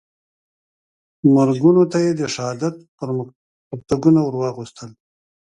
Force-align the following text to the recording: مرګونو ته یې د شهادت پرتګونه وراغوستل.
مرګونو 1.35 1.83
ته 1.91 1.97
یې 2.05 2.11
د 2.19 2.21
شهادت 2.35 2.75
پرتګونه 3.69 4.19
وراغوستل. 4.23 4.89